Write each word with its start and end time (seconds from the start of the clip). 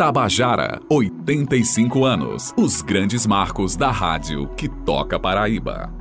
Tabajara, 0.00 0.80
85 0.88 2.06
anos. 2.06 2.54
Os 2.56 2.80
grandes 2.80 3.26
marcos 3.26 3.76
da 3.76 3.90
rádio 3.90 4.48
que 4.56 4.66
toca 4.66 5.20
Paraíba. 5.20 5.92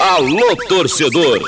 Alô, 0.00 0.56
torcedor! 0.68 1.40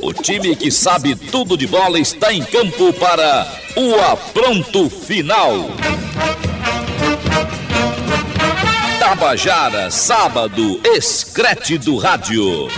O 0.00 0.14
time 0.14 0.56
que 0.56 0.70
sabe 0.70 1.14
tudo 1.14 1.58
de 1.58 1.66
bola 1.66 1.98
está 1.98 2.32
em 2.32 2.42
campo 2.42 2.90
para 2.94 3.46
o 3.76 4.00
apronto 4.00 4.88
final. 4.88 5.52
Tabajara, 8.98 9.90
sábado, 9.90 10.80
escrete 10.86 11.76
do 11.76 11.98
rádio. 11.98 12.68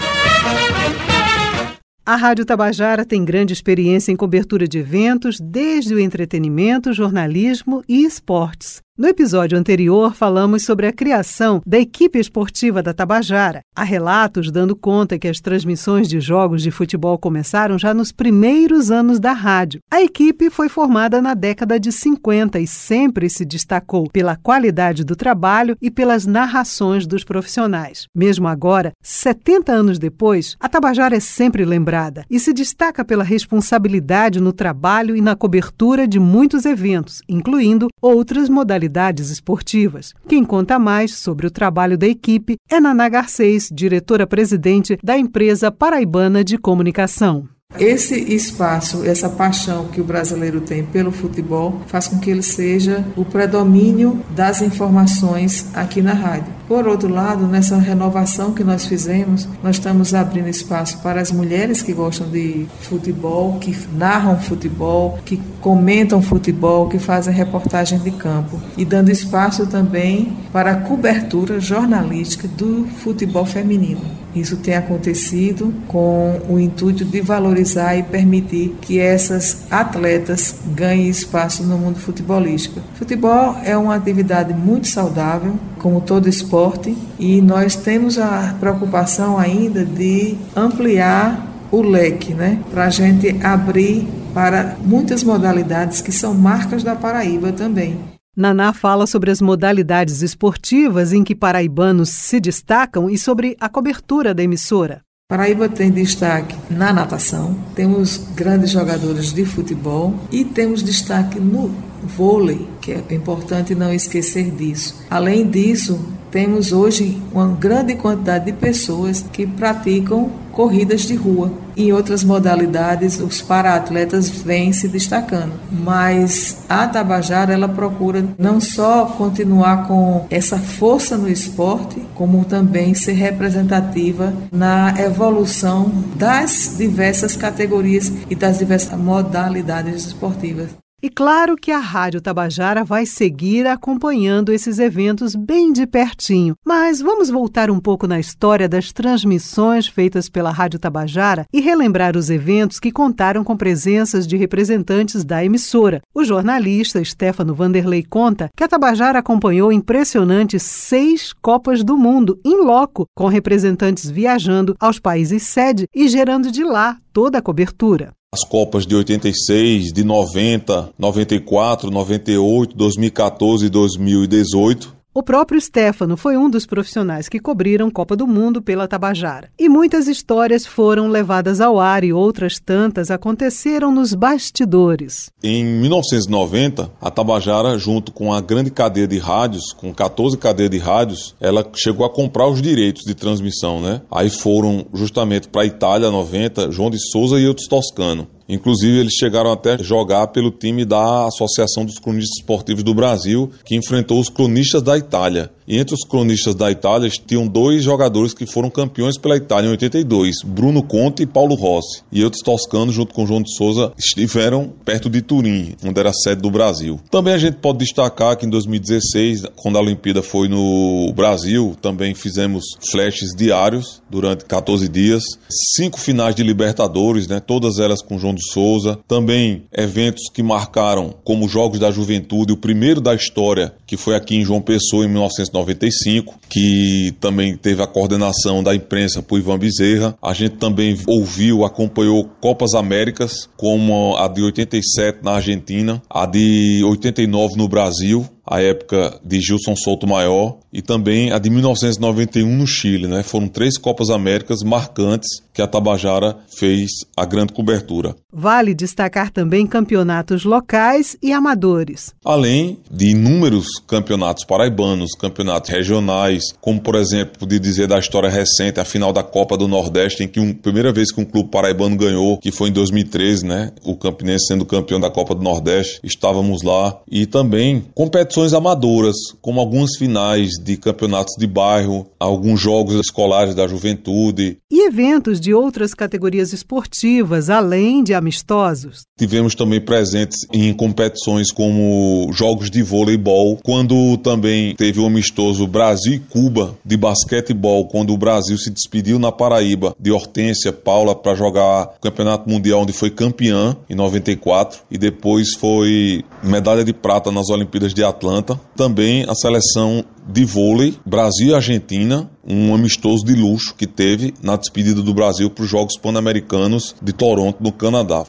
A 2.09 2.17
Rádio 2.17 2.47
Tabajara 2.47 3.05
tem 3.05 3.23
grande 3.23 3.53
experiência 3.53 4.11
em 4.11 4.17
cobertura 4.17 4.67
de 4.67 4.79
eventos, 4.79 5.39
desde 5.39 5.95
o 5.95 6.01
entretenimento, 6.01 6.91
jornalismo 6.91 7.85
e 7.87 8.03
esportes. 8.03 8.83
No 8.99 9.07
episódio 9.07 9.57
anterior, 9.57 10.13
falamos 10.13 10.65
sobre 10.65 10.85
a 10.85 10.93
criação 10.93 11.63
da 11.65 11.79
equipe 11.79 12.19
esportiva 12.19 12.83
da 12.83 12.93
Tabajara. 12.93 13.61
Há 13.73 13.85
relatos 13.85 14.51
dando 14.51 14.75
conta 14.75 15.17
que 15.17 15.29
as 15.29 15.41
transmissões 15.41 16.09
de 16.09 16.19
jogos 16.19 16.63
de 16.65 16.73
futebol 16.73 17.17
começaram 17.17 17.79
já 17.79 17.95
nos 17.95 18.11
primeiros 18.11 18.91
anos 18.91 19.21
da 19.21 19.33
rádio. 19.33 19.81
A 19.89 20.03
equipe 20.03 20.51
foi 20.51 20.69
formada 20.69 21.23
na 21.23 21.35
década 21.35 21.79
de 21.79 21.93
50 21.93 22.59
e 22.59 22.67
sempre 22.67 23.31
se 23.31 23.45
destacou 23.45 24.11
pela 24.11 24.35
qualidade 24.35 25.05
do 25.05 25.15
trabalho 25.15 25.77
e 25.81 25.93
pelas 25.93 26.27
narrações 26.27 27.07
dos 27.07 27.23
profissionais. 27.23 28.09
Mesmo 28.13 28.49
agora, 28.49 28.91
70 29.01 29.71
anos 29.71 30.01
depois, 30.01 30.57
a 30.59 30.69
Tabajara 30.69 31.15
é 31.15 31.21
sempre 31.21 31.65
lembrada 31.65 32.25
e 32.29 32.41
se 32.41 32.53
destaca 32.53 33.05
pela 33.05 33.23
responsabilidade 33.23 34.41
no 34.41 34.53
trabalho 34.53 35.15
e 35.15 35.21
na 35.21 35.37
cobertura 35.37 36.09
de 36.09 36.19
muitos 36.19 36.65
eventos, 36.65 37.23
incluindo 37.29 37.87
outras 38.03 38.49
modalidades 38.49 38.88
modalidades 38.89 39.31
esportivas. 39.31 40.15
Quem 40.27 40.45
conta 40.45 40.79
mais 40.79 41.15
sobre 41.15 41.47
o 41.47 41.51
trabalho 41.51 41.97
da 41.97 42.07
equipe 42.07 42.57
é 42.69 42.81
Naná 42.81 43.09
Garcês, 43.09 43.69
diretora-presidente 43.73 44.99
da 45.03 45.17
empresa 45.17 45.71
paraibana 45.71 46.43
de 46.43 46.59
comunicação. 46.59 47.49
Esse 47.79 48.19
espaço, 48.35 49.05
essa 49.05 49.29
paixão 49.29 49.89
que 49.89 50.01
o 50.01 50.05
brasileiro 50.05 50.59
tem 50.61 50.83
pelo 50.83 51.13
futebol 51.13 51.83
faz 51.87 52.09
com 52.09 52.19
que 52.19 52.31
ele 52.31 52.43
seja 52.43 53.05
o 53.15 53.27
predomínio 53.27 54.25
das 54.31 54.63
informações 54.63 55.67
aqui 55.75 56.01
na 56.01 56.15
rádio. 56.15 56.59
Por 56.67 56.89
outro 56.89 57.09
lado, 57.09 57.47
nessa 57.47 57.77
renovação 57.77 58.53
que 58.53 58.65
nós 58.65 58.87
fizemos, 58.87 59.47
nós 59.63 59.77
estamos 59.77 60.15
abrindo 60.15 60.49
espaço 60.49 60.99
para 61.03 61.21
as 61.21 61.31
mulheres 61.31 61.83
que 61.83 61.93
gostam 61.93 62.29
de 62.29 62.67
futebol, 62.81 63.59
que 63.59 63.77
narram 63.95 64.41
futebol, 64.41 65.19
que 65.25 65.41
comentam 65.61 66.23
futebol, 66.23 66.89
que 66.89 66.99
fazem 66.99 67.35
reportagem 67.35 67.99
de 67.99 68.11
campo 68.13 68.61
e 68.77 68.85
dando 68.85 69.11
espaço 69.11 69.67
também 69.67 70.37
para 70.53 70.73
a 70.73 70.81
cobertura 70.81 71.61
jornalística 71.61 72.49
do 72.49 72.87
futebol 72.87 73.45
feminino. 73.45 74.01
Isso 74.35 74.57
tem 74.57 74.77
acontecido 74.77 75.73
com 75.87 76.41
o 76.49 76.59
intuito 76.59 77.05
de 77.05 77.21
valorizar 77.21 77.97
e 77.97 78.03
permitir 78.03 78.77
que 78.81 78.99
essas 78.99 79.67
atletas 79.71 80.57
ganhem 80.75 81.09
espaço 81.09 81.63
no 81.63 81.79
mundo 81.79 81.99
futebolístico. 81.99 82.81
Futebol 82.95 83.57
é 83.65 83.77
uma 83.77 83.95
atividade 83.95 84.53
muito 84.53 84.87
saudável, 84.89 85.55
como 85.79 86.01
todo 86.01 86.29
esporte, 86.29 86.97
e 87.19 87.41
nós 87.41 87.77
temos 87.77 88.19
a 88.19 88.55
preocupação 88.61 89.39
ainda 89.39 89.85
de 89.85 90.37
ampliar 90.55 91.47
o 91.71 91.83
leque, 91.83 92.35
né? 92.35 92.61
Para 92.71 92.85
a 92.85 92.91
gente 92.91 93.37
abrir 93.45 94.09
para 94.35 94.77
muitas 94.85 95.23
modalidades 95.23 96.01
que 96.01 96.13
são 96.13 96.35
marcas 96.35 96.83
da 96.83 96.95
Paraíba 96.95 97.53
também. 97.53 98.18
Naná 98.39 98.73
fala 98.73 99.05
sobre 99.05 99.33
as 99.33 99.41
modalidades 99.41 100.23
esportivas 100.23 101.13
em 101.13 101.25
que 101.25 101.35
paraibanos 101.35 102.11
se 102.11 102.39
destacam 102.39 103.11
e 103.11 103.19
sobre 103.19 103.57
a 103.59 103.69
cobertura 103.69 104.33
da 104.33 104.45
emissora. 104.45 105.01
Paraíba 105.29 105.69
tem 105.69 105.91
destaque 105.91 106.57
na 106.71 106.93
natação, 106.93 107.59
temos 107.75 108.17
grandes 108.37 108.71
jogadores 108.71 109.33
de 109.33 109.45
futebol 109.45 110.15
e 110.31 110.45
temos 110.45 110.85
destaque 110.85 111.41
no 111.41 111.75
vôlei, 112.05 112.69
que 112.81 112.93
é 112.93 113.03
importante 113.13 113.75
não 113.75 113.93
esquecer 113.93 114.53
disso. 114.53 115.05
Além 115.11 115.51
disso, 115.51 115.99
temos 116.31 116.71
hoje 116.71 117.21
uma 117.33 117.49
grande 117.49 117.97
quantidade 117.97 118.45
de 118.45 118.53
pessoas 118.53 119.21
que 119.33 119.49
praticam 119.49 120.31
corridas 120.59 121.03
de 121.03 121.15
rua. 121.15 121.53
Em 121.77 121.93
outras 121.93 122.25
modalidades, 122.25 123.21
os 123.21 123.41
para-atletas 123.41 124.29
vêm 124.29 124.73
se 124.73 124.89
destacando. 124.89 125.53
Mas 125.71 126.65
a 126.69 126.85
Tabajara, 126.89 127.55
ela 127.55 127.69
procura 127.69 128.25
não 128.37 128.61
só 128.61 129.07
continuar 129.07 129.87
com 129.87 130.27
essa 130.29 130.59
força 130.59 131.17
no 131.17 131.29
esporte, 131.29 132.03
como 132.17 132.45
também 132.45 132.93
ser 132.93 133.13
representativa 133.13 134.35
na 134.51 134.93
evolução 134.99 135.93
das 136.17 136.75
diversas 136.77 137.37
categorias 137.37 138.13
e 138.29 138.35
das 138.35 138.59
diversas 138.59 138.99
modalidades 138.99 140.07
esportivas. 140.07 140.88
E 141.01 141.09
claro 141.09 141.55
que 141.55 141.71
a 141.71 141.79
Rádio 141.79 142.21
Tabajara 142.21 142.83
vai 142.83 143.07
seguir 143.07 143.69
acompanhando 143.69 144.53
esses 144.53 144.81
eventos 144.81 145.37
bem 145.37 145.73
de 145.73 145.87
pertinho. 145.87 146.57
Mas 146.67 147.01
vamos 147.01 147.31
voltar 147.31 147.71
um 147.71 147.79
pouco 147.79 148.09
na 148.09 148.19
história 148.19 148.69
das 148.69 148.91
transmissões 148.93 149.87
feitas 149.87 150.29
pela 150.29 150.51
Rádio 150.51 150.81
Tabajara 150.81 151.45
e 151.53 151.61
relembrar 151.61 152.17
os 152.17 152.31
eventos 152.31 152.81
que 152.81 152.91
contaram 152.91 153.45
com 153.45 153.57
presenças 153.57 154.27
de 154.27 154.37
representantes 154.37 155.25
da 155.25 155.45
emissora. 155.45 156.03
O 156.13 156.25
jornalista 156.25 157.05
Stefano 157.05 157.55
Vanderlei 157.55 158.03
conta 158.03 158.51
que 158.57 158.65
a 158.65 158.69
Tabajara 158.69 159.21
acompanhou 159.21 159.71
impressionantes 159.71 160.65
seis 160.65 161.33
Copas 161.33 161.85
do 161.85 161.97
Mundo 161.97 162.41
em 162.45 162.61
loco, 162.65 163.07
com 163.15 163.29
representantes 163.29 164.11
viajando 164.11 164.75
aos 164.81 164.99
países 164.99 165.45
sede 165.45 165.87
e 165.95 166.09
gerando 166.09 166.51
de 166.51 166.65
lá 166.65 166.97
toda 167.13 167.39
a 167.39 167.43
cobertura 167.43 168.18
as 168.31 168.45
Copas 168.45 168.87
de 168.87 168.95
86, 168.95 169.91
de 169.91 170.05
90, 170.05 170.93
94, 170.99 171.91
98, 171.91 172.77
2014 172.77 173.67
e 173.67 173.69
2018. 173.71 174.98
O 175.19 175.23
próprio 175.25 175.61
Stefano 175.61 176.17
foi 176.17 176.37
um 176.37 176.49
dos 176.49 176.65
profissionais 176.65 177.29
que 177.29 177.41
cobriram 177.41 177.91
Copa 177.91 178.15
do 178.15 178.25
Mundo 178.25 178.63
pela 178.63 178.87
Tabajara. 178.87 179.51
E 179.59 179.69
muitas 179.69 180.07
histórias 180.07 180.65
foram 180.65 181.09
levadas 181.09 181.61
ao 181.61 181.81
ar 181.81 182.05
e 182.05 182.13
outras 182.13 182.61
tantas 182.61 183.11
aconteceram 183.11 183.93
nos 183.93 184.15
bastidores. 184.15 185.29
Em 185.43 185.65
1990, 185.65 186.89
a 187.01 187.11
Tabajara, 187.11 187.77
junto 187.77 188.13
com 188.13 188.33
a 188.33 188.41
grande 188.41 188.71
cadeia 188.71 189.09
de 189.09 189.19
rádios, 189.19 189.73
com 189.73 189.93
14 189.93 190.39
cadeias 190.39 190.71
de 190.71 190.79
rádios, 190.79 191.35
ela 191.41 191.69
chegou 191.75 192.07
a 192.07 192.11
comprar 192.11 192.47
os 192.47 192.63
direitos 192.63 193.03
de 193.03 193.13
transmissão, 193.13 193.81
né? 193.81 194.03
Aí 194.09 194.31
foram 194.31 194.87
justamente 194.95 195.49
para 195.49 195.63
a 195.63 195.67
Itália 195.67 196.13
90, 196.13 196.71
João 196.71 196.91
de 196.91 196.99
Souza 197.11 197.41
e 197.41 197.49
outros 197.49 197.67
Toscano. 197.67 198.29
Inclusive, 198.49 198.99
eles 198.99 199.13
chegaram 199.13 199.53
até 199.53 199.77
jogar 199.77 200.29
pelo 200.29 200.51
time 200.51 200.85
da 200.85 201.27
Associação 201.27 201.85
dos 201.85 201.99
Cronistas 201.99 202.39
Esportivos 202.39 202.83
do 202.83 202.95
Brasil, 202.95 203.53
que 203.65 203.77
enfrentou 203.77 204.19
os 204.19 204.31
cronistas 204.31 204.83
da 204.83 204.97
Itália. 204.97 205.51
E 205.69 205.79
entre 205.79 205.95
os 205.95 206.01
cronistas 206.01 206.55
da 206.55 206.71
Itália 206.71 207.11
tinham 207.11 207.47
dois 207.47 207.85
jogadores 207.85 208.33
que 208.33 208.47
foram 208.47 208.71
campeões 208.71 209.19
pela 209.19 209.37
Itália 209.37 209.69
em 209.69 209.73
82, 209.73 210.37
Bruno 210.43 210.83
Conte 210.83 211.25
e 211.25 211.27
Paulo 211.27 211.55
Rossi. 211.55 212.03
E 212.11 212.25
outros 212.25 212.43
toscanos, 212.43 212.95
junto 212.95 213.13
com 213.13 213.27
João 213.27 213.43
de 213.43 213.55
Souza, 213.55 213.93
estiveram 213.99 214.73
perto 214.83 215.11
de 215.11 215.21
Turim, 215.21 215.75
onde 215.85 216.01
era 216.01 216.09
a 216.09 216.15
sede 216.15 216.41
do 216.41 216.51
Brasil. 216.51 216.99
Também 217.11 217.35
a 217.35 217.39
gente 217.39 217.59
pode 217.59 217.81
destacar 217.81 218.35
que 218.39 218.47
em 218.47 218.49
2016, 218.49 219.43
quando 219.57 219.77
a 219.77 219.83
Olimpíada 219.83 220.23
foi 220.23 220.49
no 220.49 221.13
Brasil, 221.15 221.77
também 221.83 222.15
fizemos 222.15 222.65
flashes 222.91 223.37
diários 223.37 224.01
durante 224.09 224.47
14 224.47 224.89
dias, 224.89 225.23
cinco 225.51 226.01
finais 226.01 226.35
de 226.35 226.43
Libertadores, 226.43 227.29
né, 227.29 227.41
todas 227.41 227.79
elas 227.79 228.01
com 228.01 228.19
João 228.19 228.35
de 228.35 228.51
Souza. 228.51 228.99
Também 229.07 229.65
eventos 229.71 230.31
que 230.33 230.43
marcaram 230.43 231.15
como 231.23 231.47
Jogos 231.47 231.79
da 231.79 231.91
Juventude, 231.91 232.55
o 232.55 232.57
primeiro 232.57 233.03
da 233.03 233.15
história, 233.15 233.75
que 233.87 233.99
foi 233.99 234.15
aqui 234.15 234.35
em 234.35 234.45
João 234.45 234.63
Pessoa 234.63 235.05
em 235.05 235.09
1990 235.09 235.58
95, 235.59 236.39
que 236.49 237.15
também 237.21 237.57
teve 237.57 237.83
a 237.83 237.87
coordenação 237.87 238.63
da 238.63 238.75
imprensa 238.75 239.23
por 239.23 239.39
Ivan 239.39 239.59
Bezerra. 239.59 240.17
A 240.23 240.33
gente 240.33 240.57
também 240.57 240.97
ouviu, 241.07 241.65
acompanhou 241.65 242.29
Copas 242.41 242.75
Américas, 242.75 243.49
como 243.57 244.17
a 244.17 244.29
de 244.29 244.43
87 244.43 245.19
na 245.23 245.33
Argentina, 245.33 246.03
a 246.09 246.27
de 246.27 246.83
89 246.85 247.57
no 247.57 247.69
Brasil, 247.69 248.27
a 248.51 248.61
época 248.63 249.21
de 249.25 249.41
Gilson 249.41 249.77
Souto 249.77 250.07
Maior 250.07 250.59
e 250.73 250.83
também 250.83 251.33
a 251.33 251.39
de 251.39 251.51
1991 251.51 252.57
no 252.57 252.67
Chile, 252.67 253.07
né? 253.07 253.23
Foram 253.23 253.49
três 253.49 253.77
Copas 253.77 254.11
Américas 254.11 254.63
marcantes 254.63 255.43
que 255.53 255.63
a 255.63 255.67
Tabajara 255.67 256.37
fez 256.57 256.91
a 257.17 257.25
grande 257.25 257.53
cobertura. 257.53 258.15
Vale 258.33 258.75
destacar 258.75 259.31
também 259.31 259.67
campeonatos 259.67 260.45
locais 260.45 261.17
e 261.23 261.33
amadores. 261.33 262.15
Além 262.25 262.79
de 262.91 263.11
inúmeros 263.11 263.67
campeonatos 263.87 264.45
paraibanos, 264.45 265.13
campeonatos 265.19 265.71
regionais, 265.71 266.45
como 266.61 266.81
por 266.81 266.95
exemplo, 266.95 267.47
de 267.47 267.59
dizer 267.59 267.87
da 267.87 267.99
história 267.99 268.31
recente, 268.31 268.81
a 268.81 268.85
final 268.85 269.13
da 269.13 269.23
Copa 269.23 269.57
do 269.57 269.67
Nordeste, 269.67 270.23
em 270.23 270.29
que 270.29 270.41
a 270.41 270.55
primeira 270.55 270.93
vez 270.93 271.11
que 271.11 271.21
um 271.21 271.25
clube 271.25 271.51
paraibano 271.51 271.97
ganhou, 271.97 272.39
que 272.39 272.53
foi 272.53 272.69
em 272.69 272.73
2013, 272.73 273.45
né? 273.45 273.73
O 273.85 273.97
Campinense 273.97 274.47
sendo 274.47 274.65
campeão 274.65 275.01
da 275.01 275.11
Copa 275.11 275.35
do 275.35 275.43
Nordeste, 275.43 276.01
estávamos 276.05 276.63
lá. 276.63 276.99
E 277.11 277.27
também 277.27 277.85
competições 277.95 278.38
amadoras, 278.55 279.17
como 279.41 279.61
algumas 279.61 279.97
finais 279.97 280.51
de 280.63 280.77
campeonatos 280.77 281.35
de 281.39 281.47
bairro, 281.47 282.07
alguns 282.19 282.61
jogos 282.61 282.95
escolares 282.95 283.55
da 283.55 283.67
juventude. 283.67 284.59
E 284.71 284.87
eventos 284.87 285.41
de 285.41 285.53
outras 285.53 285.95
categorias 285.95 286.53
esportivas, 286.53 287.51
além 287.51 288.03
de 288.03 288.15
amistosos. 288.15 289.03
Tivemos 289.19 289.55
também 289.55 289.81
presentes 289.81 290.47
em 290.53 290.73
competições 290.73 291.51
como 291.51 292.31
jogos 292.33 292.71
de 292.71 292.83
voleibol, 292.83 293.59
quando 293.65 294.17
também 294.19 294.75
teve 294.77 295.01
o 295.01 295.07
amistoso 295.07 295.67
Brasil 295.67 296.15
e 296.15 296.19
Cuba 296.19 296.77
de 296.85 296.97
basquetebol, 296.97 297.89
quando 297.89 298.13
o 298.13 298.19
Brasil 298.19 298.57
se 298.57 298.71
despediu 298.71 299.19
na 299.19 299.33
Paraíba 299.33 299.95
de 299.99 300.13
Hortência 300.13 300.73
Paula 300.73 301.15
para 301.15 301.35
jogar 301.35 301.95
o 301.97 302.01
Campeonato 302.01 302.49
Mundial, 302.49 302.83
onde 302.83 302.93
foi 302.93 303.11
campeã 303.11 303.77
em 303.91 303.95
94 303.95 304.81
e 304.91 304.97
depois 304.97 305.55
foi 305.55 306.25
medalha 306.43 306.85
de 306.85 306.93
prata 306.93 307.33
nas 307.33 307.51
Olimpíadas 307.51 307.93
de 307.93 308.05
Atlanta. 308.05 308.28
Também 308.77 309.25
a 309.29 309.35
seleção 309.35 310.05
de 310.29 310.45
vôlei 310.45 310.95
Brasil 311.05 311.49
e 311.49 311.55
Argentina, 311.55 312.31
um 312.47 312.75
amistoso 312.75 313.25
de 313.25 313.35
luxo 313.35 313.75
que 313.75 313.87
teve 313.87 314.35
na 314.43 314.57
despedida 314.57 315.03
do 315.03 315.15
Brasil 315.15 315.51
para 315.51 315.65
os 315.65 315.71
Jogos 315.71 315.97
Pan-Americanos 315.97 316.95
de 317.03 317.13
Toronto, 317.13 317.63
no 317.63 317.73
Canadá. 317.73 318.25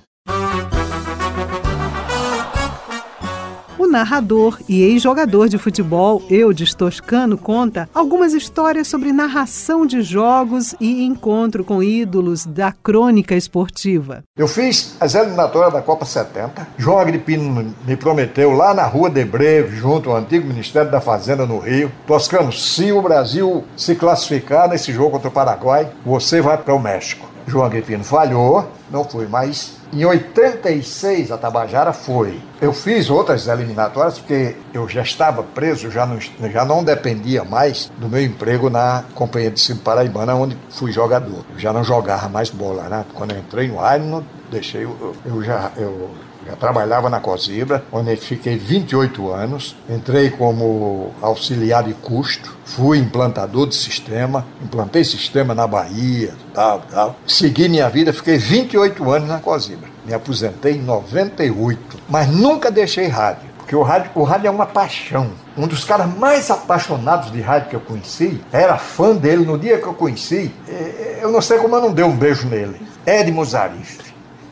Narrador 3.88 4.60
e 4.68 4.82
ex-jogador 4.82 5.50
de 5.50 5.58
futebol 5.58 6.22
Eudes 6.30 6.74
Toscano 6.74 7.38
conta 7.38 7.90
algumas 7.94 8.34
histórias 8.34 8.88
sobre 8.88 9.12
narração 9.12 9.86
de 9.86 10.02
jogos 10.02 10.76
e 10.80 11.04
encontro 11.04 11.64
com 11.64 11.82
ídolos 11.82 12.46
da 12.46 12.72
crônica 12.72 13.36
esportiva. 13.36 14.24
Eu 14.38 14.48
fiz 14.48 14.96
as 15.00 15.16
eliminatórias 15.16 15.74
da 15.74 15.82
Copa 15.82 16.06
70. 16.06 16.68
João 16.78 17.00
Agripino 17.00 17.74
me 17.86 17.96
prometeu 17.96 18.52
lá 18.52 18.74
na 18.74 18.86
Rua 18.86 19.10
de 19.10 19.24
Breve, 19.26 19.76
junto 19.76 20.10
ao 20.10 20.18
antigo 20.18 20.48
Ministério 20.48 20.92
da 20.92 21.02
Fazenda 21.02 21.46
no 21.46 21.60
Rio. 21.60 21.92
Toscano, 22.06 22.52
se 22.52 22.92
o 22.92 23.02
Brasil 23.02 23.64
se 23.76 23.96
classificar 23.96 24.70
nesse 24.70 24.92
jogo 24.92 25.12
contra 25.12 25.30
o 25.30 25.32
Paraguai, 25.32 25.90
você 26.06 26.42
vai 26.42 26.58
para 26.58 26.74
o 26.74 26.80
México. 26.80 27.30
João 27.50 27.66
Agripino 27.66 28.04
falhou, 28.04 28.70
não 28.90 29.04
foi 29.04 29.28
mais. 29.28 29.78
Em 29.92 30.06
86 30.06 31.32
a 31.32 31.38
Tabajara 31.38 31.92
foi. 31.92 32.40
Eu 32.62 32.72
fiz 32.72 33.10
outras 33.10 33.48
eliminatórias 33.48 34.20
porque 34.20 34.56
eu 34.74 34.88
já 34.88 35.02
estava 35.02 35.42
preso, 35.42 35.90
já 35.90 36.06
não, 36.06 36.20
já 36.20 36.64
não 36.64 36.84
dependia 36.84 37.44
mais 37.44 37.92
do 37.98 38.08
meu 38.08 38.24
emprego 38.24 38.70
na 38.70 39.04
Companhia 39.16 39.50
de 39.50 39.60
Cimo 39.60 39.80
Paraibana, 39.80 40.36
onde 40.36 40.58
fui 40.70 40.92
jogador. 40.92 41.44
Eu 41.52 41.60
já 41.60 41.74
não 41.74 41.84
jogava 41.84 42.30
mais 42.30 42.50
bola, 42.50 42.84
né? 42.84 43.06
Quando 43.14 43.32
eu 43.32 43.40
entrei 43.40 43.68
no 43.68 43.78
Iron, 43.94 44.24
deixei, 44.52 44.84
eu, 44.84 45.16
eu 45.26 45.44
já 45.44 45.72
eu 45.76 46.10
eu 46.50 46.58
trabalhava 46.58 47.10
na 47.10 47.20
Cosibra, 47.20 47.84
onde 47.92 48.16
fiquei 48.16 48.58
28 48.58 49.32
anos. 49.32 49.76
Entrei 49.88 50.32
como 50.32 51.12
auxiliar 51.22 51.84
de 51.84 51.94
custo, 51.94 52.58
fui 52.66 52.98
implantador 52.98 53.68
de 53.68 53.76
sistema, 53.76 54.46
implantei 54.64 55.04
sistema 55.04 55.54
na 55.54 55.68
Bahia, 55.68 56.34
tal, 56.54 56.82
tal. 56.90 57.16
Segui 57.28 57.70
minha 57.70 57.88
vida, 57.88 58.12
fiquei 58.12 58.38
28 58.38 59.12
anos 59.12 59.30
na 59.30 59.40
Cosibra. 59.40 59.88
Me 60.06 60.14
aposentei 60.14 60.74
em 60.78 60.82
98, 60.82 61.98
mas 62.10 62.28
nunca 62.28 62.72
deixei 62.72 63.08
rádio. 63.08 63.48
Porque 63.58 63.76
o 63.76 63.84
rádio, 63.84 64.10
o 64.16 64.24
rádio 64.24 64.48
é 64.48 64.52
uma 64.52 64.66
paixão. 64.66 65.30
Um 65.56 65.68
dos 65.68 65.84
caras 65.84 66.12
mais 66.18 66.50
apaixonados 66.50 67.32
de 67.32 67.40
rádio 67.42 67.70
que 67.70 67.76
eu 67.76 67.82
conheci, 67.82 68.42
era 68.52 68.76
fã 68.78 69.16
dele 69.16 69.46
no 69.46 69.56
dia 69.56 69.78
que 69.78 69.86
eu 69.86 69.94
conheci. 69.94 70.52
É, 70.68 71.20
eu 71.22 71.32
não 71.32 71.42
sei 71.42 71.60
como 71.60 71.76
eu 71.76 71.82
não 71.82 71.94
dei 71.94 72.04
um 72.04 72.16
beijo 72.16 72.48
nele. 72.48 72.82
Ed 73.06 73.32
Muzarif. 73.32 74.00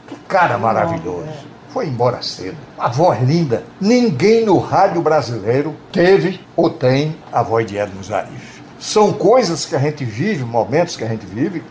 Que 0.08 0.16
cara 0.28 0.60
maravilhoso 0.60 1.57
foi 1.78 1.86
embora 1.86 2.24
cedo. 2.24 2.58
A 2.76 2.88
voz 2.88 3.22
linda. 3.22 3.64
Ninguém 3.80 4.44
no 4.44 4.58
rádio 4.58 5.00
brasileiro 5.00 5.76
teve 5.92 6.42
ou 6.56 6.72
tem 6.72 7.16
a 7.32 7.44
voz 7.44 7.68
de 7.68 7.78
Edmo 7.78 8.04
Zarif. 8.04 8.64
São 8.80 9.14
coisas 9.14 9.64
que 9.64 9.76
a 9.76 9.80
gente 9.80 10.04
vive, 10.04 10.44
momentos 10.44 10.96
que 10.96 11.04
a 11.04 11.08
gente 11.08 11.28
vive, 11.28 11.64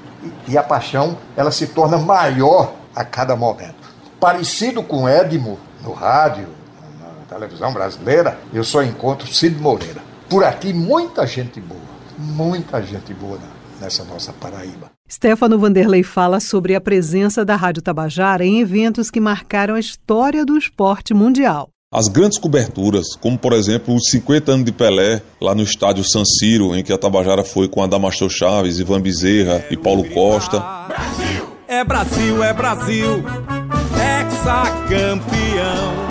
e 0.46 0.56
a 0.56 0.62
paixão 0.62 1.18
ela 1.36 1.50
se 1.50 1.66
torna 1.66 1.98
maior 1.98 2.72
a 2.94 3.04
cada 3.04 3.34
momento. 3.34 3.74
Parecido 4.20 4.80
com 4.80 5.08
Edmo 5.08 5.58
no 5.82 5.92
rádio, 5.92 6.46
na 7.00 7.36
televisão 7.36 7.72
brasileira, 7.72 8.38
eu 8.54 8.62
só 8.62 8.84
encontro 8.84 9.26
Cid 9.26 9.60
Moreira. 9.60 10.00
Por 10.28 10.44
aqui, 10.44 10.72
muita 10.72 11.26
gente 11.26 11.60
boa, 11.60 11.80
muita 12.16 12.80
gente 12.80 13.12
boa 13.12 13.38
nessa 13.80 14.04
nossa 14.04 14.32
Paraíba. 14.32 14.90
Stefano 15.08 15.58
Vanderlei 15.58 16.02
fala 16.02 16.40
sobre 16.40 16.74
a 16.74 16.80
presença 16.80 17.44
da 17.44 17.56
Rádio 17.56 17.82
Tabajara 17.82 18.44
em 18.44 18.60
eventos 18.60 19.10
que 19.10 19.20
marcaram 19.20 19.74
a 19.74 19.80
história 19.80 20.44
do 20.44 20.56
esporte 20.56 21.14
mundial. 21.14 21.68
As 21.92 22.08
grandes 22.08 22.38
coberturas, 22.38 23.14
como 23.14 23.38
por 23.38 23.52
exemplo 23.52 23.94
os 23.94 24.10
50 24.10 24.52
anos 24.52 24.66
de 24.66 24.72
Pelé, 24.72 25.22
lá 25.40 25.54
no 25.54 25.62
estádio 25.62 26.02
San 26.04 26.24
Siro, 26.24 26.74
em 26.74 26.82
que 26.82 26.92
a 26.92 26.98
Tabajara 26.98 27.44
foi 27.44 27.68
com 27.68 27.82
Adamastor 27.82 28.28
Chaves, 28.28 28.80
Ivan 28.80 29.00
Bezerra 29.00 29.64
e 29.70 29.76
Paulo 29.76 30.04
Costa. 30.10 30.58
Brasil! 30.88 31.56
É 31.68 31.84
Brasil, 31.84 32.42
é 32.42 32.52
Brasil, 32.52 33.24
hexacampeão 34.20 36.05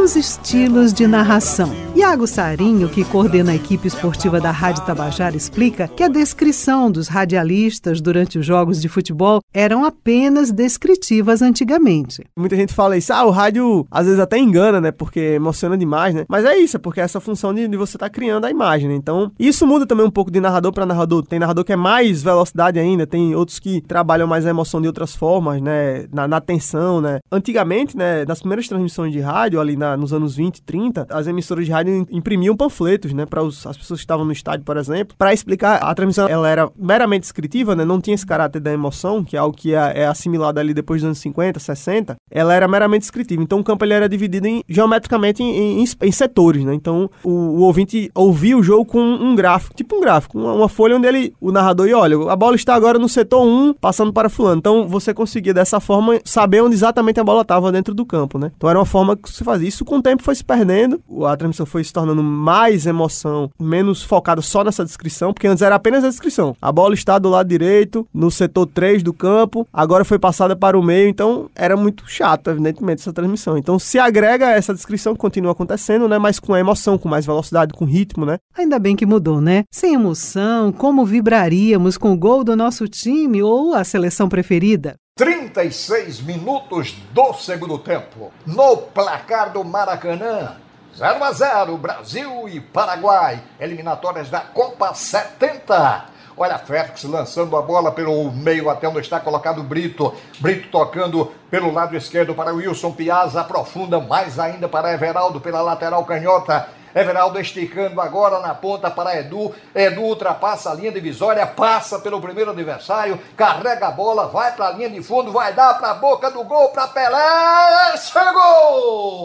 os 0.00 0.16
estilos 0.16 0.92
de 0.92 1.06
narração. 1.06 1.70
Iago 1.94 2.26
Sarinho, 2.26 2.88
que 2.88 3.04
coordena 3.04 3.52
a 3.52 3.54
equipe 3.54 3.88
esportiva 3.88 4.40
da 4.40 4.50
Rádio 4.50 4.84
Tabajara, 4.84 5.36
explica 5.36 5.88
que 5.88 6.02
a 6.02 6.08
descrição 6.08 6.90
dos 6.90 7.08
radialistas 7.08 8.00
durante 8.00 8.38
os 8.38 8.44
jogos 8.44 8.80
de 8.80 8.88
futebol 8.88 9.40
eram 9.54 9.84
apenas 9.84 10.50
descritivas 10.50 11.40
antigamente. 11.40 12.22
Muita 12.36 12.56
gente 12.56 12.74
fala 12.74 12.96
isso, 12.96 13.12
ah, 13.12 13.24
o 13.24 13.30
rádio 13.30 13.86
às 13.90 14.06
vezes 14.06 14.20
até 14.20 14.38
engana, 14.38 14.80
né, 14.80 14.90
porque 14.90 15.20
emociona 15.36 15.78
demais, 15.78 16.14
né? 16.14 16.24
Mas 16.28 16.44
é 16.44 16.56
isso, 16.58 16.76
é 16.76 16.80
porque 16.80 17.00
é 17.00 17.04
essa 17.04 17.20
função 17.20 17.54
de, 17.54 17.66
de 17.66 17.76
você 17.76 17.96
estar 17.96 18.06
tá 18.06 18.10
criando 18.10 18.44
a 18.44 18.50
imagem, 18.50 18.88
né? 18.88 18.94
Então, 18.94 19.32
isso 19.38 19.66
muda 19.66 19.86
também 19.86 20.04
um 20.04 20.10
pouco 20.10 20.30
de 20.30 20.40
narrador 20.40 20.72
para 20.72 20.84
narrador. 20.84 21.24
Tem 21.24 21.38
narrador 21.38 21.64
que 21.64 21.72
é 21.72 21.76
mais 21.76 22.22
velocidade 22.22 22.78
ainda, 22.78 23.06
tem 23.06 23.34
outros 23.34 23.58
que 23.58 23.80
trabalham 23.80 24.26
mais 24.26 24.44
a 24.44 24.50
emoção 24.50 24.80
de 24.80 24.86
outras 24.86 25.14
formas, 25.14 25.62
né, 25.62 26.06
na, 26.12 26.26
na 26.26 26.40
tensão, 26.40 27.00
né? 27.00 27.20
Antigamente, 27.30 27.96
né, 27.96 28.24
nas 28.26 28.40
primeiras 28.40 28.68
transmissões 28.68 29.12
de 29.12 29.20
rádio 29.20 29.60
ali 29.60 29.76
na, 29.76 29.85
nos 29.96 30.12
anos 30.12 30.34
20, 30.34 30.62
30, 30.62 31.06
as 31.10 31.26
emissoras 31.26 31.66
de 31.66 31.72
rádio 31.72 32.06
imprimiam 32.10 32.56
panfletos, 32.56 33.12
né, 33.12 33.26
para 33.26 33.42
as 33.42 33.76
pessoas 33.76 34.00
que 34.00 34.04
estavam 34.04 34.24
no 34.24 34.32
estádio, 34.32 34.64
por 34.64 34.76
exemplo, 34.78 35.14
para 35.18 35.34
explicar. 35.34 35.76
A 35.82 35.94
transmissão 35.94 36.26
ela 36.28 36.48
era 36.48 36.70
meramente 36.76 37.22
descritiva, 37.22 37.76
né, 37.76 37.84
não 37.84 38.00
tinha 38.00 38.14
esse 38.14 38.26
caráter 38.26 38.60
da 38.60 38.72
emoção, 38.72 39.22
que 39.22 39.36
é 39.36 39.38
algo 39.38 39.56
que 39.56 39.74
é, 39.74 40.00
é 40.02 40.06
assimilado 40.06 40.58
ali 40.58 40.72
depois 40.72 41.02
dos 41.02 41.06
anos 41.06 41.18
50, 41.18 41.60
60. 41.60 42.16
Ela 42.30 42.54
era 42.54 42.68
meramente 42.68 43.02
descritiva. 43.02 43.42
Então 43.42 43.60
o 43.60 43.64
campo 43.64 43.84
ele 43.84 43.94
era 43.94 44.08
dividido 44.08 44.46
em, 44.46 44.62
geometricamente 44.68 45.42
em, 45.42 45.82
em, 45.82 45.84
em 46.02 46.12
setores, 46.12 46.64
né? 46.64 46.74
Então 46.74 47.10
o, 47.22 47.30
o, 47.30 47.60
ouvinte 47.60 48.10
ouvia 48.14 48.56
o 48.56 48.62
jogo 48.62 48.84
com 48.84 49.00
um 49.00 49.34
gráfico, 49.34 49.74
tipo 49.74 49.96
um 49.96 50.00
gráfico, 50.00 50.38
uma, 50.38 50.52
uma, 50.52 50.68
folha 50.68 50.96
onde 50.96 51.06
ele, 51.06 51.34
o 51.40 51.52
narrador 51.52 51.88
ia, 51.88 51.98
olha, 51.98 52.30
a 52.30 52.36
bola 52.36 52.56
está 52.56 52.74
agora 52.74 52.98
no 52.98 53.08
setor 53.08 53.44
1, 53.44 53.74
passando 53.74 54.12
para 54.12 54.28
fulano. 54.28 54.58
Então 54.58 54.88
você 54.88 55.12
conseguia 55.12 55.52
dessa 55.52 55.80
forma 55.80 56.20
saber 56.24 56.62
onde 56.62 56.74
exatamente 56.74 57.20
a 57.20 57.24
bola 57.24 57.42
estava 57.42 57.72
dentro 57.72 57.94
do 57.94 58.04
campo, 58.04 58.38
né? 58.38 58.52
Então 58.56 58.68
era 58.68 58.78
uma 58.78 58.86
forma 58.86 59.16
que 59.16 59.30
você 59.30 59.44
fazia 59.44 59.65
isso 59.66 59.84
com 59.84 59.98
o 59.98 60.02
tempo 60.02 60.22
foi 60.22 60.34
se 60.34 60.44
perdendo, 60.44 61.02
a 61.26 61.36
transmissão 61.36 61.66
foi 61.66 61.82
se 61.82 61.92
tornando 61.92 62.22
mais 62.22 62.86
emoção, 62.86 63.50
menos 63.58 64.02
focada 64.02 64.40
só 64.40 64.62
nessa 64.64 64.84
descrição, 64.84 65.32
porque 65.32 65.46
antes 65.46 65.62
era 65.62 65.74
apenas 65.74 66.04
a 66.04 66.08
descrição. 66.08 66.56
A 66.60 66.70
bola 66.70 66.94
está 66.94 67.18
do 67.18 67.28
lado 67.28 67.48
direito, 67.48 68.06
no 68.12 68.30
setor 68.30 68.66
3 68.66 69.02
do 69.02 69.12
campo, 69.12 69.66
agora 69.72 70.04
foi 70.04 70.18
passada 70.18 70.54
para 70.54 70.78
o 70.78 70.82
meio, 70.82 71.08
então 71.08 71.50
era 71.54 71.76
muito 71.76 72.08
chato, 72.08 72.50
evidentemente, 72.50 73.00
essa 73.00 73.12
transmissão. 73.12 73.56
Então 73.56 73.78
se 73.78 73.98
agrega 73.98 74.50
essa 74.50 74.74
descrição 74.74 75.14
que 75.14 75.20
continua 75.20 75.52
acontecendo, 75.52 76.08
né, 76.08 76.18
mas 76.18 76.38
com 76.38 76.54
a 76.54 76.60
emoção, 76.60 76.98
com 76.98 77.08
mais 77.08 77.26
velocidade, 77.26 77.72
com 77.72 77.84
ritmo, 77.84 78.24
né? 78.24 78.38
Ainda 78.56 78.78
bem 78.78 78.96
que 78.96 79.06
mudou, 79.06 79.40
né? 79.40 79.64
Sem 79.70 79.94
emoção, 79.94 80.72
como 80.72 81.04
vibraríamos 81.04 81.96
com 81.98 82.12
o 82.12 82.16
gol 82.16 82.44
do 82.44 82.56
nosso 82.56 82.88
time 82.88 83.42
ou 83.42 83.74
a 83.74 83.84
seleção 83.84 84.28
preferida? 84.28 84.96
36 85.18 86.20
minutos 86.20 86.94
do 87.12 87.32
segundo 87.32 87.78
tempo. 87.78 88.30
No 88.44 88.76
placar 88.76 89.50
do 89.50 89.64
Maracanã, 89.64 90.56
0 90.94 91.24
a 91.24 91.32
0 91.32 91.78
Brasil 91.78 92.46
e 92.50 92.60
Paraguai, 92.60 93.42
eliminatórias 93.58 94.28
da 94.28 94.40
Copa 94.40 94.92
70. 94.92 96.04
Olha 96.36 96.58
Félix 96.58 97.02
lançando 97.04 97.56
a 97.56 97.62
bola 97.62 97.90
pelo 97.92 98.30
meio 98.30 98.68
até 98.68 98.86
onde 98.86 99.00
está 99.00 99.18
colocado 99.18 99.62
Brito. 99.62 100.14
Brito 100.38 100.68
tocando 100.70 101.32
pelo 101.50 101.72
lado 101.72 101.96
esquerdo 101.96 102.34
para 102.34 102.52
Wilson 102.52 102.92
Piazza, 102.92 103.40
aprofunda 103.40 103.98
mais 103.98 104.38
ainda 104.38 104.68
para 104.68 104.92
Everaldo 104.92 105.40
pela 105.40 105.62
lateral 105.62 106.04
canhota. 106.04 106.68
Everaldo 106.96 107.38
esticando 107.38 108.00
agora 108.00 108.40
na 108.40 108.54
ponta 108.54 108.90
para 108.90 109.14
Edu. 109.20 109.54
Edu 109.74 110.00
ultrapassa 110.00 110.70
a 110.70 110.74
linha 110.74 110.90
divisória, 110.90 111.46
passa 111.46 111.98
pelo 111.98 112.22
primeiro 112.22 112.52
adversário, 112.52 113.20
carrega 113.36 113.88
a 113.88 113.90
bola, 113.90 114.28
vai 114.28 114.56
para 114.56 114.68
a 114.68 114.70
linha 114.70 114.88
de 114.88 115.02
fundo, 115.02 115.30
vai 115.30 115.52
dar 115.52 115.74
para 115.74 115.90
a 115.90 115.94
boca 115.94 116.30
do 116.30 116.42
gol 116.42 116.70
para 116.70 116.88
Pelé. 116.88 117.98
Chegou! 117.98 119.18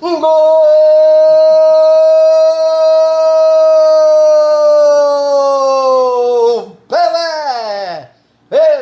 Um 0.00 0.18
gol! 0.18 0.30
Pelé! 6.88 8.10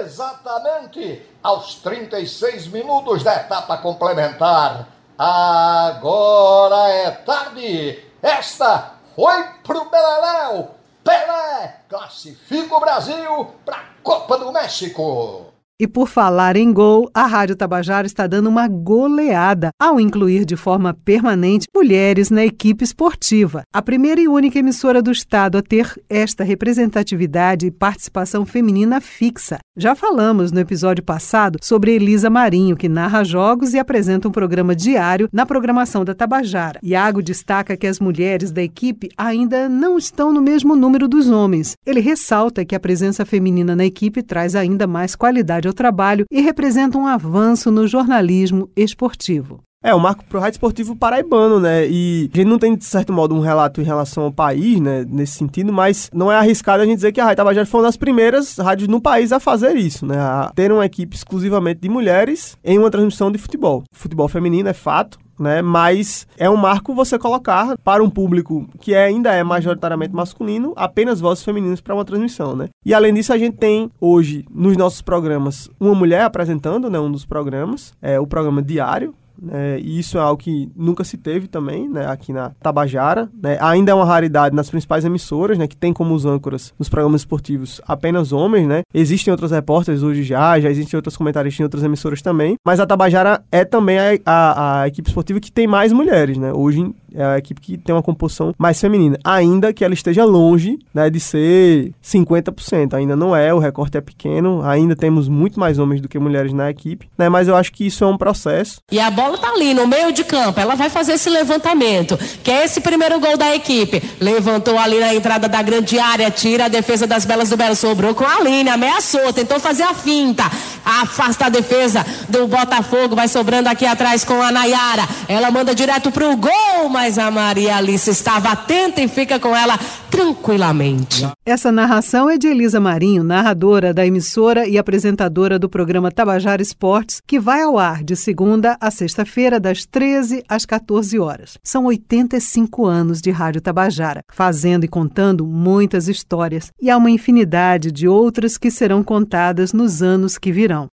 Exatamente 0.00 1.26
aos 1.42 1.74
36 1.82 2.68
minutos 2.68 3.24
da 3.24 3.34
etapa 3.34 3.76
complementar. 3.78 4.97
Agora 5.18 6.90
é 6.90 7.10
tarde. 7.10 8.04
Esta 8.22 8.94
foi 9.16 9.42
pro 9.64 9.90
Beleléu. 9.90 10.70
Pelé 11.02 11.80
classifica 11.88 12.76
o 12.76 12.80
Brasil 12.80 13.52
para 13.64 13.78
a 13.78 13.84
Copa 14.00 14.38
do 14.38 14.52
México. 14.52 15.52
E 15.80 15.86
por 15.86 16.08
falar 16.08 16.56
em 16.56 16.72
gol, 16.72 17.08
a 17.14 17.24
Rádio 17.24 17.54
Tabajara 17.54 18.04
está 18.04 18.26
dando 18.26 18.48
uma 18.48 18.66
goleada 18.66 19.70
ao 19.80 20.00
incluir 20.00 20.44
de 20.44 20.56
forma 20.56 20.92
permanente 20.92 21.68
mulheres 21.72 22.30
na 22.30 22.44
equipe 22.44 22.82
esportiva. 22.82 23.62
A 23.72 23.80
primeira 23.80 24.20
e 24.20 24.26
única 24.26 24.58
emissora 24.58 25.00
do 25.00 25.12
estado 25.12 25.56
a 25.56 25.62
ter 25.62 25.94
esta 26.10 26.42
representatividade 26.42 27.64
e 27.64 27.70
participação 27.70 28.44
feminina 28.44 29.00
fixa. 29.00 29.60
Já 29.76 29.94
falamos 29.94 30.50
no 30.50 30.58
episódio 30.58 31.04
passado 31.04 31.60
sobre 31.62 31.92
Elisa 31.92 32.28
Marinho, 32.28 32.76
que 32.76 32.88
narra 32.88 33.22
jogos 33.22 33.72
e 33.72 33.78
apresenta 33.78 34.26
um 34.26 34.32
programa 34.32 34.74
diário 34.74 35.28
na 35.32 35.46
programação 35.46 36.04
da 36.04 36.12
Tabajara. 36.12 36.80
Iago 36.82 37.22
destaca 37.22 37.76
que 37.76 37.86
as 37.86 38.00
mulheres 38.00 38.50
da 38.50 38.64
equipe 38.64 39.10
ainda 39.16 39.68
não 39.68 39.96
estão 39.96 40.32
no 40.32 40.42
mesmo 40.42 40.74
número 40.74 41.06
dos 41.06 41.30
homens. 41.30 41.74
Ele 41.86 42.00
ressalta 42.00 42.64
que 42.64 42.74
a 42.74 42.80
presença 42.80 43.24
feminina 43.24 43.76
na 43.76 43.84
equipe 43.84 44.24
traz 44.24 44.56
ainda 44.56 44.84
mais 44.84 45.14
qualidade 45.14 45.67
ao 45.68 45.74
trabalho 45.74 46.24
e 46.30 46.40
representa 46.40 46.98
um 46.98 47.06
avanço 47.06 47.70
no 47.70 47.86
jornalismo 47.86 48.68
esportivo. 48.76 49.60
É, 49.80 49.94
o 49.94 50.00
marco 50.00 50.24
pro 50.24 50.40
rádio 50.40 50.56
esportivo 50.56 50.96
paraibano, 50.96 51.60
né? 51.60 51.86
E 51.86 52.28
a 52.34 52.36
gente 52.36 52.48
não 52.48 52.58
tem, 52.58 52.74
de 52.74 52.84
certo 52.84 53.12
modo, 53.12 53.32
um 53.32 53.40
relato 53.40 53.80
em 53.80 53.84
relação 53.84 54.24
ao 54.24 54.32
país, 54.32 54.80
né? 54.80 55.06
Nesse 55.08 55.34
sentido, 55.34 55.72
mas 55.72 56.10
não 56.12 56.32
é 56.32 56.36
arriscado 56.36 56.82
a 56.82 56.86
gente 56.86 56.96
dizer 56.96 57.12
que 57.12 57.20
a 57.20 57.24
Rádio 57.24 57.36
Tabajara 57.36 57.66
foi 57.66 57.80
uma 57.80 57.86
das 57.86 57.96
primeiras 57.96 58.58
rádios 58.58 58.88
no 58.88 59.00
país 59.00 59.30
a 59.30 59.38
fazer 59.38 59.76
isso, 59.76 60.04
né? 60.04 60.18
A 60.18 60.50
ter 60.52 60.72
uma 60.72 60.84
equipe 60.84 61.14
exclusivamente 61.14 61.80
de 61.80 61.88
mulheres 61.88 62.56
em 62.64 62.76
uma 62.76 62.90
transmissão 62.90 63.30
de 63.30 63.38
futebol. 63.38 63.84
Futebol 63.92 64.26
feminino 64.26 64.68
é 64.68 64.72
fato, 64.72 65.16
né? 65.38 65.62
Mas 65.62 66.26
é 66.36 66.48
um 66.48 66.56
marco 66.56 66.94
você 66.94 67.18
colocar 67.18 67.76
para 67.84 68.02
um 68.02 68.10
público 68.10 68.68
que 68.80 68.94
é, 68.94 69.04
ainda 69.04 69.32
é 69.32 69.42
majoritariamente 69.42 70.14
masculino, 70.14 70.72
apenas 70.76 71.20
vozes 71.20 71.44
femininas 71.44 71.80
para 71.80 71.94
uma 71.94 72.04
transmissão, 72.04 72.56
né? 72.56 72.68
E 72.84 72.92
além 72.92 73.14
disso, 73.14 73.32
a 73.32 73.38
gente 73.38 73.56
tem 73.56 73.90
hoje 74.00 74.44
nos 74.50 74.76
nossos 74.76 75.02
programas 75.02 75.70
uma 75.78 75.94
mulher 75.94 76.22
apresentando, 76.22 76.90
né, 76.90 76.98
um 76.98 77.10
dos 77.10 77.24
programas, 77.24 77.92
é 78.00 78.18
o 78.18 78.26
programa 78.26 78.62
diário, 78.62 79.14
né, 79.40 79.78
e 79.80 79.98
isso 79.98 80.18
é 80.18 80.20
algo 80.20 80.40
que 80.40 80.70
nunca 80.76 81.04
se 81.04 81.16
teve 81.16 81.46
também, 81.46 81.88
né, 81.88 82.06
aqui 82.06 82.32
na 82.32 82.50
Tabajara. 82.60 83.28
Né, 83.40 83.58
ainda 83.60 83.92
é 83.92 83.94
uma 83.94 84.04
raridade 84.04 84.54
nas 84.54 84.70
principais 84.70 85.04
emissoras, 85.04 85.58
né, 85.58 85.66
que 85.66 85.76
tem 85.76 85.92
como 85.92 86.14
os 86.14 86.24
âncoras 86.24 86.74
nos 86.78 86.88
programas 86.88 87.22
esportivos 87.22 87.80
apenas 87.86 88.32
homens, 88.32 88.66
né. 88.66 88.82
Existem 88.92 89.30
outros 89.30 89.50
repórteres 89.50 90.02
hoje 90.02 90.22
já, 90.22 90.58
já 90.60 90.70
existem 90.70 90.96
outros 90.96 91.16
comentaristas 91.16 91.60
em 91.60 91.64
outras 91.64 91.82
emissoras 91.82 92.22
também, 92.22 92.56
mas 92.64 92.80
a 92.80 92.86
Tabajara 92.86 93.42
é 93.50 93.64
também 93.64 93.98
a, 93.98 94.18
a, 94.24 94.82
a 94.82 94.88
equipe 94.88 95.08
esportiva 95.08 95.40
que 95.40 95.52
tem 95.52 95.66
mais 95.66 95.92
mulheres, 95.92 96.36
né. 96.38 96.52
Hoje 96.52 96.92
é 97.14 97.24
a 97.24 97.38
equipe 97.38 97.60
que 97.60 97.76
tem 97.76 97.94
uma 97.94 98.02
composição 98.02 98.54
mais 98.58 98.80
feminina, 98.80 99.18
ainda 99.24 99.72
que 99.72 99.84
ela 99.84 99.94
esteja 99.94 100.24
longe 100.24 100.78
né, 100.92 101.10
de 101.10 101.20
ser 101.20 101.92
50%. 102.02 102.94
Ainda 102.94 103.16
não 103.16 103.34
é, 103.34 103.52
o 103.52 103.58
recorte 103.58 103.96
é 103.96 104.00
pequeno, 104.00 104.62
ainda 104.62 104.94
temos 104.96 105.28
muito 105.28 105.58
mais 105.58 105.78
homens 105.78 106.00
do 106.00 106.08
que 106.08 106.18
mulheres 106.18 106.52
na 106.52 106.70
equipe, 106.70 107.08
né, 107.16 107.28
mas 107.28 107.48
eu 107.48 107.56
acho 107.56 107.72
que 107.72 107.86
isso 107.86 108.04
é 108.04 108.06
um 108.06 108.16
processo. 108.16 108.80
E 108.90 108.98
a 108.98 109.10
bola 109.10 109.38
tá 109.38 109.50
ali 109.50 109.74
no 109.74 109.86
meio 109.86 110.12
de 110.12 110.24
campo, 110.24 110.60
ela 110.60 110.74
vai 110.74 110.90
fazer 110.90 111.12
esse 111.12 111.30
levantamento, 111.30 112.16
que 112.42 112.50
é 112.50 112.64
esse 112.64 112.80
primeiro 112.80 113.18
gol 113.20 113.36
da 113.36 113.54
equipe. 113.54 114.02
Levantou 114.20 114.78
ali 114.78 114.98
na 115.00 115.14
entrada 115.14 115.48
da 115.48 115.62
grande 115.62 115.98
área, 115.98 116.30
tira 116.30 116.66
a 116.66 116.68
defesa 116.68 117.06
das 117.06 117.24
Belas 117.24 117.48
do 117.48 117.56
Belo, 117.56 117.74
sobrou 117.74 118.14
com 118.14 118.24
a 118.24 118.36
Aline, 118.36 118.68
ameaçou, 118.68 119.32
tentou 119.32 119.58
fazer 119.60 119.82
a 119.82 119.94
finta, 119.94 120.44
afasta 120.84 121.46
a 121.46 121.48
defesa 121.48 122.04
do 122.28 122.46
Botafogo, 122.46 123.14
vai 123.14 123.28
sobrando 123.28 123.68
aqui 123.68 123.86
atrás 123.86 124.24
com 124.24 124.40
a 124.40 124.50
Nayara. 124.50 125.06
Ela 125.28 125.50
manda 125.50 125.74
direto 125.74 126.10
pro 126.10 126.36
gol, 126.36 126.88
mas 126.98 127.16
a 127.16 127.30
Maria 127.30 127.76
Alice 127.76 128.10
estava 128.10 128.50
atenta 128.50 129.00
e 129.00 129.06
fica 129.06 129.38
com 129.38 129.54
ela 129.54 129.78
tranquilamente. 130.10 131.28
Essa 131.46 131.70
narração 131.70 132.28
é 132.28 132.36
de 132.36 132.48
Elisa 132.48 132.80
Marinho, 132.80 133.22
narradora 133.22 133.94
da 133.94 134.04
emissora 134.04 134.66
e 134.66 134.76
apresentadora 134.76 135.60
do 135.60 135.68
programa 135.68 136.10
Tabajara 136.10 136.60
Esportes, 136.60 137.20
que 137.24 137.38
vai 137.38 137.62
ao 137.62 137.78
ar 137.78 138.02
de 138.02 138.16
segunda 138.16 138.76
a 138.80 138.90
sexta-feira, 138.90 139.60
das 139.60 139.86
13 139.86 140.42
às 140.48 140.66
14 140.66 141.20
horas. 141.20 141.56
São 141.62 141.84
85 141.84 142.84
anos 142.84 143.22
de 143.22 143.30
Rádio 143.30 143.60
Tabajara, 143.60 144.22
fazendo 144.32 144.82
e 144.82 144.88
contando 144.88 145.46
muitas 145.46 146.08
histórias, 146.08 146.72
e 146.82 146.90
há 146.90 146.96
uma 146.96 147.12
infinidade 147.12 147.92
de 147.92 148.08
outras 148.08 148.58
que 148.58 148.72
serão 148.72 149.04
contadas 149.04 149.72
nos 149.72 150.02
anos 150.02 150.36
que 150.36 150.50
virão. 150.50 150.88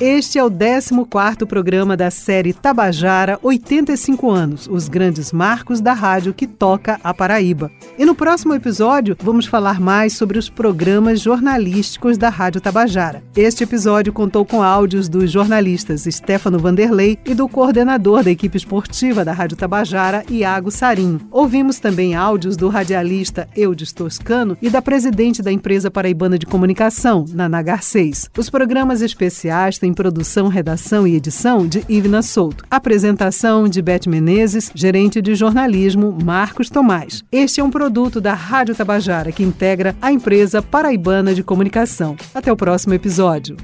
Este 0.00 0.38
é 0.38 0.42
o 0.42 0.50
14º 0.50 1.44
programa 1.44 1.94
da 1.94 2.10
série 2.10 2.54
Tabajara 2.54 3.38
85 3.42 4.30
anos, 4.30 4.66
os 4.66 4.88
grandes 4.88 5.30
marcos 5.30 5.78
da 5.78 5.92
rádio 5.92 6.32
que 6.32 6.46
toca 6.46 6.98
a 7.04 7.12
Paraíba. 7.12 7.70
E 7.98 8.06
no 8.06 8.14
próximo 8.14 8.54
episódio 8.54 9.14
vamos 9.22 9.44
falar 9.44 9.78
mais 9.78 10.14
sobre 10.14 10.38
os 10.38 10.48
programas 10.48 11.20
jornalísticos 11.20 12.16
da 12.16 12.30
Rádio 12.30 12.62
Tabajara. 12.62 13.22
Este 13.36 13.64
episódio 13.64 14.10
contou 14.10 14.42
com 14.46 14.62
áudios 14.62 15.06
dos 15.06 15.30
jornalistas 15.30 16.04
Stefano 16.08 16.58
Vanderlei 16.58 17.18
e 17.26 17.34
do 17.34 17.46
coordenador 17.46 18.24
da 18.24 18.30
equipe 18.30 18.56
esportiva 18.56 19.22
da 19.22 19.34
Rádio 19.34 19.58
Tabajara, 19.58 20.24
Iago 20.30 20.70
Sarinho. 20.70 21.20
Ouvimos 21.30 21.78
também 21.78 22.14
áudios 22.14 22.56
do 22.56 22.70
radialista 22.70 23.46
Eudes 23.54 23.92
Toscano 23.92 24.56
e 24.62 24.70
da 24.70 24.80
presidente 24.80 25.42
da 25.42 25.52
empresa 25.52 25.90
paraibana 25.90 26.38
de 26.38 26.46
comunicação, 26.46 27.26
Naná 27.28 27.60
Garcês. 27.60 28.30
Os 28.38 28.48
programas 28.48 29.02
especiais 29.02 29.76
têm 29.78 29.89
em 29.90 29.94
produção, 29.94 30.46
redação 30.48 31.06
e 31.06 31.16
edição 31.16 31.66
de 31.66 31.84
Ivna 31.88 32.22
Souto. 32.22 32.64
Apresentação 32.70 33.68
de 33.68 33.82
Beth 33.82 34.06
Menezes, 34.06 34.70
gerente 34.74 35.20
de 35.20 35.34
jornalismo 35.34 36.16
Marcos 36.24 36.70
Tomás. 36.70 37.24
Este 37.30 37.60
é 37.60 37.64
um 37.64 37.70
produto 37.70 38.20
da 38.20 38.32
Rádio 38.32 38.74
Tabajara 38.74 39.32
que 39.32 39.42
integra 39.42 39.96
a 40.00 40.12
empresa 40.12 40.62
paraibana 40.62 41.34
de 41.34 41.42
comunicação. 41.42 42.16
Até 42.32 42.52
o 42.52 42.56
próximo 42.56 42.94
episódio. 42.94 43.56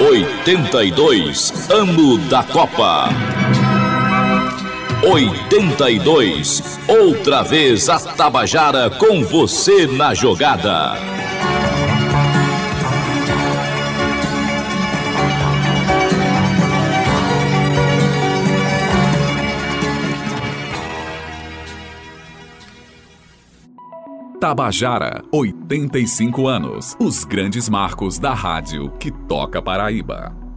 Oitenta 0.00 0.84
e 0.84 0.90
dois 0.92 1.52
ano 1.70 2.18
da 2.28 2.42
Copa. 2.42 3.08
82. 5.04 6.78
Outra 6.88 7.42
vez 7.42 7.88
a 7.88 7.98
Tabajara 8.00 8.90
com 8.90 9.22
você 9.22 9.86
na 9.86 10.12
jogada. 10.12 10.96
Tabajara, 24.40 25.24
85 25.32 26.46
anos. 26.46 26.96
Os 27.00 27.24
grandes 27.24 27.68
marcos 27.68 28.18
da 28.18 28.32
rádio 28.34 28.90
que 28.98 29.10
toca 29.10 29.60
Paraíba. 29.60 30.47